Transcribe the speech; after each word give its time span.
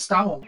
está 0.00 0.26
on. 0.26 0.40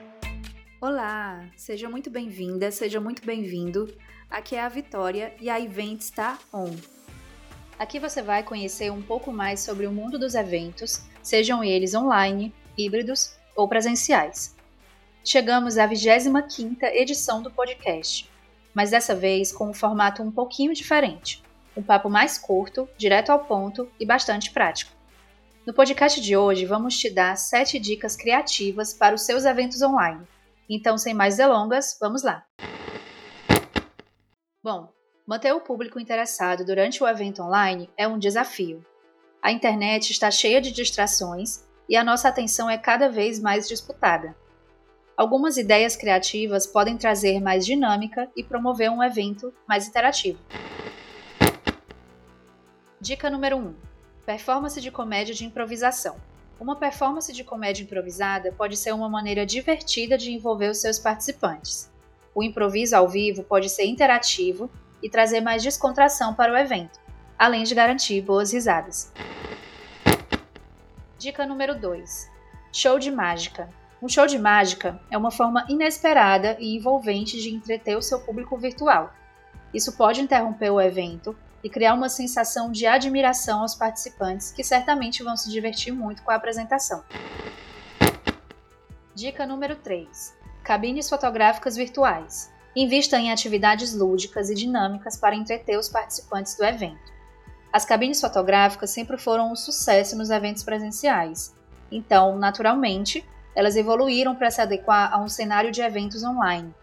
Olá, 0.81 1.45
seja 1.57 1.89
muito 1.89 2.11
bem-vinda, 2.11 2.71
seja 2.71 2.99
muito 2.99 3.25
bem-vindo. 3.25 3.95
Aqui 4.31 4.57
é 4.57 4.63
a 4.63 4.69
Vitória 4.69 5.35
e 5.39 5.51
a 5.51 5.61
Event 5.61 6.01
está 6.01 6.39
on. 6.53 6.75
Aqui 7.79 7.99
você 7.99 8.23
vai 8.23 8.43
conhecer 8.43 8.91
um 8.91 9.03
pouco 9.03 9.31
mais 9.31 9.61
sobre 9.61 9.87
o 9.87 9.93
mundo 9.93 10.19
dos 10.19 10.35
eventos, 10.35 11.03
sejam 11.23 11.63
eles 11.63 11.95
online, 11.95 12.53
híbridos 12.79 13.37
ou 13.55 13.69
presenciais. 13.69 14.57
Chegamos 15.23 15.77
à 15.77 15.87
25ª 15.87 16.85
edição 16.95 17.43
do 17.43 17.51
podcast, 17.51 18.29
mas 18.73 18.91
dessa 18.91 19.15
vez 19.15 19.53
com 19.53 19.69
um 19.69 19.75
formato 19.75 20.23
um 20.23 20.31
pouquinho 20.31 20.73
diferente. 20.73 21.43
Um 21.77 21.83
papo 21.83 22.09
mais 22.09 22.39
curto, 22.39 22.89
direto 22.97 23.31
ao 23.31 23.45
ponto 23.45 23.87
e 24.01 24.07
bastante 24.07 24.51
prático. 24.51 25.02
No 25.65 25.73
podcast 25.73 26.21
de 26.21 26.37
hoje, 26.37 26.67
vamos 26.67 26.99
te 26.99 27.09
dar 27.09 27.37
7 27.37 27.79
dicas 27.79 28.17
criativas 28.17 28.93
para 28.93 29.15
os 29.15 29.23
seus 29.23 29.45
eventos 29.45 29.81
online. 29.81 30.27
Então, 30.69 30.99
sem 30.99 31.15
mais 31.15 31.37
delongas, 31.37 31.97
vamos 32.01 32.25
lá! 32.25 32.45
Bom, 34.61 34.93
manter 35.25 35.53
o 35.53 35.61
público 35.61 36.01
interessado 36.01 36.65
durante 36.65 37.01
o 37.01 37.07
evento 37.07 37.45
online 37.45 37.89
é 37.97 38.09
um 38.09 38.19
desafio. 38.19 38.85
A 39.41 39.53
internet 39.53 40.11
está 40.11 40.33
cheia 40.33 40.61
de 40.61 40.73
distrações 40.73 41.65
e 41.89 41.95
a 41.95 42.03
nossa 42.03 42.29
atenção 42.29 42.69
é 42.69 42.77
cada 42.77 43.09
vez 43.09 43.39
mais 43.39 43.69
disputada. 43.69 44.35
Algumas 45.17 45.57
ideias 45.57 45.95
criativas 45.95 46.67
podem 46.67 46.97
trazer 46.97 47.41
mais 47.41 47.65
dinâmica 47.65 48.29
e 48.37 48.43
promover 48.43 48.91
um 48.91 49.01
evento 49.01 49.55
mais 49.69 49.87
interativo. 49.87 50.41
Dica 53.01 53.31
número 53.31 53.59
1 53.59 53.92
Performance 54.25 54.81
de 54.81 54.89
comédia 54.89 55.35
de 55.35 55.45
improvisação. 55.45 56.15
Uma 56.61 56.77
performance 56.77 57.33
de 57.33 57.43
comédia 57.43 57.83
improvisada 57.83 58.53
pode 58.53 58.77
ser 58.77 58.93
uma 58.95 59.09
maneira 59.09 59.45
divertida 59.45 60.17
de 60.17 60.31
envolver 60.31 60.71
os 60.71 60.81
seus 60.81 60.97
participantes. 60.97 61.91
O 62.33 62.41
improviso 62.41 62.95
ao 62.95 63.09
vivo 63.09 63.43
pode 63.43 63.69
ser 63.69 63.85
interativo 63.85 64.71
e 65.03 65.11
trazer 65.11 65.41
mais 65.41 65.61
descontração 65.61 66.35
para 66.35 66.53
o 66.53 66.57
evento, 66.57 67.01
além 67.37 67.65
de 67.65 67.75
garantir 67.75 68.23
boas 68.23 68.53
risadas. 68.53 69.13
Dica 71.19 71.45
número 71.45 71.75
2: 71.75 72.31
Show 72.73 73.01
de 73.01 73.11
mágica. 73.11 73.69
Um 74.01 74.09
show 74.09 74.29
de 74.29 74.39
mágica 74.39 75.01
é 75.11 75.19
uma 75.19 75.33
forma 75.33 75.67
inesperada 75.69 76.57
e 76.61 76.77
envolvente 76.77 77.43
de 77.43 77.53
entreter 77.53 77.97
o 77.97 78.03
seu 78.03 78.21
público 78.21 78.57
virtual. 78.57 79.13
Isso 79.75 79.97
pode 79.97 80.21
interromper 80.21 80.71
o 80.71 80.81
evento 80.81 81.37
e 81.63 81.71
criar 81.71 81.95
uma 81.95 82.09
sensação 82.09 82.71
de 82.71 82.87
admiração 82.87 83.61
aos 83.61 83.75
participantes 83.75 84.51
que 84.51 84.65
certamente 84.65 85.23
vão 85.23 85.37
se 85.37 85.51
divertir 85.51 85.93
muito 85.93 86.23
com 86.23 86.31
a 86.31 86.35
apresentação. 86.35 87.05
Dica 89.15 89.47
número 89.47 89.77
3: 89.77 90.35
Cabines 90.65 91.09
fotográficas 91.09 91.77
virtuais. 91.77 92.51
Invista 92.75 93.19
em 93.19 93.31
atividades 93.31 93.95
lúdicas 93.95 94.49
e 94.49 94.55
dinâmicas 94.55 95.17
para 95.17 95.37
entreter 95.37 95.79
os 95.79 95.91
participantes 95.91 96.57
do 96.57 96.65
evento. 96.65 97.13
As 97.71 97.85
cabines 97.85 98.21
fotográficas 98.21 98.91
sempre 98.91 99.19
foram 99.19 99.53
um 99.53 99.57
sucesso 99.57 100.17
nos 100.17 100.31
eventos 100.31 100.63
presenciais, 100.63 101.55
então, 101.91 102.39
naturalmente, 102.39 103.25
elas 103.55 103.77
evoluíram 103.77 104.35
para 104.35 104.51
se 104.51 104.61
adequar 104.61 105.13
a 105.13 105.19
um 105.19 105.29
cenário 105.29 105.71
de 105.71 105.83
eventos 105.83 106.25
online, 106.25 106.75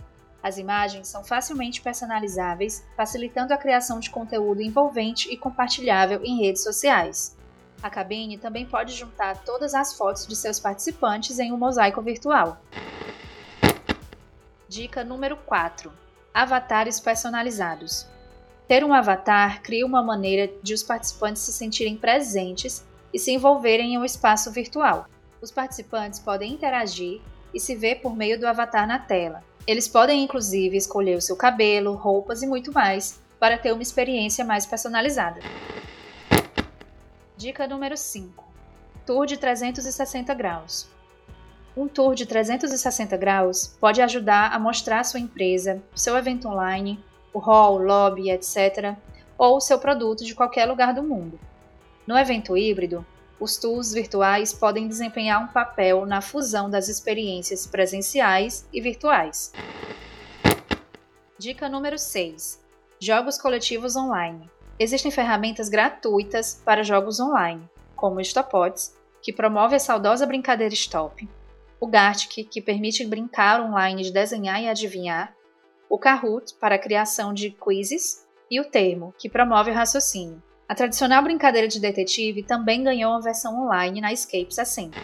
as 0.41 0.57
imagens 0.57 1.07
são 1.07 1.23
facilmente 1.23 1.81
personalizáveis, 1.81 2.85
facilitando 2.95 3.53
a 3.53 3.57
criação 3.57 3.99
de 3.99 4.09
conteúdo 4.09 4.61
envolvente 4.61 5.31
e 5.31 5.37
compartilhável 5.37 6.21
em 6.23 6.39
redes 6.41 6.63
sociais. 6.63 7.37
A 7.83 7.89
cabine 7.89 8.37
também 8.37 8.65
pode 8.65 8.93
juntar 8.93 9.43
todas 9.43 9.73
as 9.73 9.93
fotos 9.93 10.25
de 10.25 10.35
seus 10.35 10.59
participantes 10.59 11.39
em 11.39 11.51
um 11.51 11.57
mosaico 11.57 12.01
virtual. 12.01 12.57
Dica 14.67 15.03
número 15.03 15.35
4: 15.37 15.91
Avatares 16.33 16.99
personalizados. 16.99 18.07
Ter 18.67 18.83
um 18.83 18.93
avatar 18.93 19.61
cria 19.61 19.85
uma 19.85 20.03
maneira 20.03 20.51
de 20.61 20.73
os 20.73 20.83
participantes 20.83 21.41
se 21.41 21.51
sentirem 21.51 21.97
presentes 21.97 22.85
e 23.13 23.17
se 23.17 23.31
envolverem 23.31 23.95
em 23.95 23.97
um 23.97 24.05
espaço 24.05 24.51
virtual. 24.51 25.07
Os 25.41 25.51
participantes 25.51 26.19
podem 26.19 26.53
interagir 26.53 27.21
e 27.53 27.59
se 27.59 27.75
ver 27.75 27.95
por 27.95 28.15
meio 28.15 28.39
do 28.39 28.45
avatar 28.45 28.85
na 28.85 28.99
tela, 28.99 29.43
eles 29.69 29.87
podem 29.87 30.23
inclusive 30.23 30.75
escolher 30.75 31.15
o 31.15 31.21
seu 31.21 31.35
cabelo, 31.35 31.93
roupas 31.93 32.41
e 32.41 32.47
muito 32.47 32.73
mais 32.73 33.21
para 33.39 33.55
ter 33.55 33.71
uma 33.71 33.83
experiência 33.83 34.43
mais 34.43 34.65
personalizada. 34.65 35.39
Dica 37.37 37.67
número 37.67 37.95
5: 37.95 38.43
Tour 39.05 39.27
de 39.27 39.37
360 39.37 40.33
graus. 40.33 40.89
Um 41.77 41.87
tour 41.87 42.15
de 42.15 42.25
360 42.25 43.15
graus 43.15 43.77
pode 43.79 44.01
ajudar 44.01 44.51
a 44.51 44.57
mostrar 44.57 45.03
sua 45.05 45.19
empresa, 45.19 45.83
seu 45.93 46.17
evento 46.17 46.47
online, 46.47 46.99
o 47.31 47.37
hall, 47.37 47.77
lobby, 47.77 48.31
etc., 48.31 48.95
ou 49.37 49.61
seu 49.61 49.77
produto 49.77 50.25
de 50.25 50.33
qualquer 50.33 50.65
lugar 50.65 50.95
do 50.95 51.03
mundo. 51.03 51.39
No 52.07 52.17
evento 52.17 52.57
híbrido, 52.57 53.05
os 53.39 53.57
tours 53.57 53.93
virtuais 53.93 54.53
podem 54.53 54.87
desempenhar 54.87 55.41
um 55.41 55.47
papel 55.47 56.05
na 56.05 56.21
fusão 56.21 56.69
das 56.69 56.89
experiências 56.89 57.65
presenciais 57.65 58.67
e 58.73 58.81
virtuais. 58.81 59.53
Dica 61.37 61.69
número 61.69 61.97
6: 61.97 62.61
Jogos 62.99 63.37
coletivos 63.37 63.95
online. 63.95 64.49
Existem 64.77 65.11
ferramentas 65.11 65.69
gratuitas 65.69 66.61
para 66.65 66.83
jogos 66.83 67.19
online, 67.19 67.69
como 67.95 68.17
o 68.17 68.23
Stopots, 68.23 68.97
que 69.21 69.33
promove 69.33 69.75
a 69.75 69.79
saudosa 69.79 70.25
brincadeira 70.25 70.73
Stop, 70.73 71.27
o 71.79 71.87
Gartic, 71.87 72.47
que 72.49 72.61
permite 72.61 73.05
brincar 73.05 73.61
online 73.61 74.03
de 74.03 74.11
desenhar 74.11 74.61
e 74.61 74.67
adivinhar, 74.67 75.33
o 75.89 75.97
Kahoot, 75.97 76.53
para 76.55 76.75
a 76.75 76.79
criação 76.79 77.33
de 77.33 77.51
quizzes, 77.51 78.25
e 78.51 78.59
o 78.59 78.65
Termo, 78.65 79.13
que 79.17 79.29
promove 79.29 79.71
o 79.71 79.73
raciocínio. 79.73 80.41
A 80.69 80.75
tradicional 80.75 81.23
brincadeira 81.23 81.67
de 81.67 81.79
detetive 81.79 82.43
também 82.43 82.83
ganhou 82.83 83.11
uma 83.11 83.21
versão 83.21 83.59
online 83.65 83.99
na 83.99 84.13
Escape 84.13 84.53
60. 84.53 84.99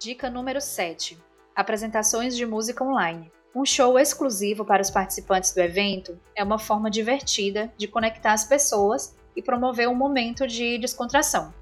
Dica 0.00 0.28
número 0.28 0.60
7: 0.60 1.16
Apresentações 1.54 2.36
de 2.36 2.44
música 2.44 2.82
online. 2.82 3.30
Um 3.54 3.64
show 3.64 3.96
exclusivo 3.96 4.64
para 4.64 4.82
os 4.82 4.90
participantes 4.90 5.54
do 5.54 5.60
evento 5.60 6.18
é 6.34 6.42
uma 6.42 6.58
forma 6.58 6.90
divertida 6.90 7.72
de 7.76 7.86
conectar 7.86 8.32
as 8.32 8.42
pessoas 8.42 9.16
e 9.36 9.40
promover 9.40 9.88
um 9.88 9.94
momento 9.94 10.44
de 10.44 10.76
descontração. 10.78 11.54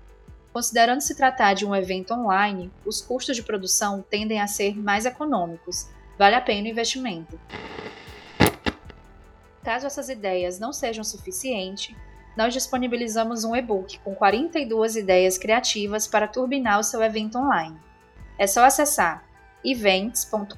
Considerando 0.54 1.02
se 1.02 1.14
tratar 1.14 1.52
de 1.52 1.66
um 1.66 1.76
evento 1.76 2.14
online, 2.14 2.72
os 2.86 3.02
custos 3.02 3.36
de 3.36 3.42
produção 3.42 4.02
tendem 4.08 4.40
a 4.40 4.46
ser 4.46 4.74
mais 4.74 5.04
econômicos. 5.04 5.90
Vale 6.18 6.34
a 6.34 6.40
pena 6.40 6.66
o 6.66 6.70
investimento. 6.70 7.38
Caso 9.66 9.84
essas 9.84 10.08
ideias 10.08 10.60
não 10.60 10.72
sejam 10.72 11.02
suficientes, 11.02 11.92
nós 12.36 12.54
disponibilizamos 12.54 13.42
um 13.42 13.56
e-book 13.56 13.98
com 13.98 14.14
42 14.14 14.94
ideias 14.94 15.36
criativas 15.36 16.06
para 16.06 16.28
turbinar 16.28 16.78
o 16.78 16.84
seu 16.84 17.02
evento 17.02 17.36
online. 17.36 17.76
É 18.38 18.46
só 18.46 18.64
acessar 18.64 19.24
events.com.br 19.64 20.54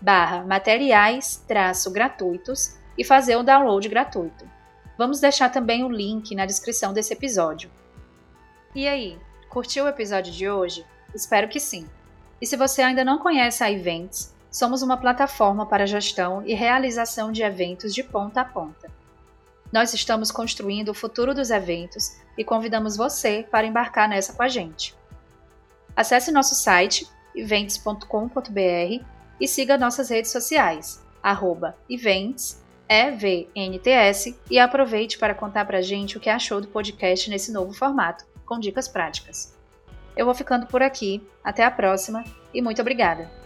barra 0.00 0.44
materiais 0.44 1.44
gratuitos 1.90 2.78
e 2.96 3.02
fazer 3.02 3.34
o 3.34 3.42
download 3.42 3.88
gratuito. 3.88 4.48
Vamos 4.96 5.18
deixar 5.18 5.48
também 5.48 5.82
o 5.82 5.90
link 5.90 6.32
na 6.36 6.46
descrição 6.46 6.92
desse 6.92 7.12
episódio. 7.12 7.68
E 8.72 8.86
aí, 8.86 9.18
curtiu 9.48 9.86
o 9.86 9.88
episódio 9.88 10.32
de 10.32 10.48
hoje? 10.48 10.86
Espero 11.12 11.48
que 11.48 11.58
sim. 11.58 11.88
E 12.40 12.46
se 12.46 12.56
você 12.56 12.82
ainda 12.82 13.04
não 13.04 13.18
conhece 13.18 13.64
a 13.64 13.72
Events, 13.72 14.32
somos 14.54 14.82
uma 14.82 14.96
plataforma 14.96 15.66
para 15.66 15.84
gestão 15.84 16.40
e 16.46 16.54
realização 16.54 17.32
de 17.32 17.42
eventos 17.42 17.92
de 17.92 18.04
ponta 18.04 18.42
a 18.42 18.44
ponta. 18.44 18.88
Nós 19.72 19.92
estamos 19.92 20.30
construindo 20.30 20.90
o 20.90 20.94
futuro 20.94 21.34
dos 21.34 21.50
eventos 21.50 22.16
e 22.38 22.44
convidamos 22.44 22.96
você 22.96 23.44
para 23.50 23.66
embarcar 23.66 24.08
nessa 24.08 24.32
com 24.32 24.44
a 24.44 24.48
gente. 24.48 24.94
Acesse 25.96 26.30
nosso 26.30 26.54
site 26.54 27.04
events.com.br 27.34 29.04
e 29.40 29.48
siga 29.48 29.76
nossas 29.76 30.08
redes 30.08 30.30
sociais, 30.30 31.04
arroba 31.20 31.76
events, 31.90 32.62
EVNTS, 32.88 34.38
e 34.48 34.60
aproveite 34.60 35.18
para 35.18 35.34
contar 35.34 35.64
pra 35.64 35.82
gente 35.82 36.16
o 36.16 36.20
que 36.20 36.30
achou 36.30 36.60
do 36.60 36.68
podcast 36.68 37.28
nesse 37.28 37.50
novo 37.50 37.72
formato, 37.72 38.24
com 38.46 38.60
dicas 38.60 38.86
práticas. 38.86 39.52
Eu 40.16 40.26
vou 40.26 40.34
ficando 40.34 40.64
por 40.68 40.80
aqui, 40.80 41.26
até 41.42 41.64
a 41.64 41.72
próxima 41.72 42.22
e 42.52 42.62
muito 42.62 42.80
obrigada! 42.80 43.43